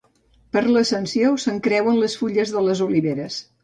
Per 0.57 0.63
l'Ascensió, 0.67 1.31
s'encreuen 1.45 2.03
les 2.07 2.19
fulles 2.25 2.59
de 2.59 2.69
les 2.71 2.87
oliveres. 2.91 3.43